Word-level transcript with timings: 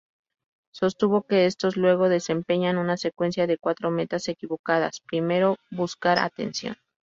Sostuvo 0.73 1.27
que 1.27 1.45
estos 1.45 1.77
luego 1.77 2.09
desempeñan 2.09 2.79
una 2.79 2.97
secuencia 2.97 3.45
de 3.45 3.59
cuatro 3.59 3.91
metas 3.91 4.27
equivocadas: 4.29 4.99
primero, 5.05 5.57
buscar 5.69 6.17
atención. 6.17 6.75